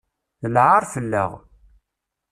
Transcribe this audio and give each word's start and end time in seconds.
D 0.41 0.43
lɛaṛ 0.53 0.83
fell-aɣ. 0.93 1.31